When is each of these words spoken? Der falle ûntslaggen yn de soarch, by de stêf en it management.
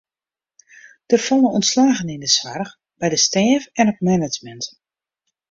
Der 1.11 1.21
falle 1.25 1.47
ûntslaggen 1.57 2.13
yn 2.15 2.23
de 2.25 2.29
soarch, 2.37 2.71
by 2.99 3.07
de 3.11 3.19
stêf 3.25 3.63
en 3.79 3.89
it 3.91 3.99
management. 4.07 4.65